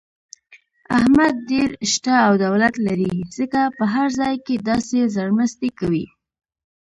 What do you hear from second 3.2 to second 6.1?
ځکه په هر ځای کې داسې زرمستي کوي.